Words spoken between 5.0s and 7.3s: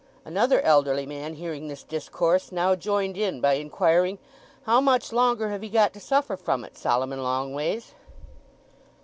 longer have he got to suffer from it, Solomon